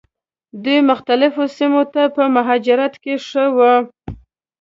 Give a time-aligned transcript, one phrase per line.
[0.63, 3.73] دوی مختلفو سیمو ته په مهاجرت کې ښه وو.